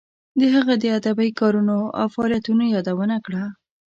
[0.39, 3.43] د هغه د ادبی کارونو او فعالیتونو یادونه کړه.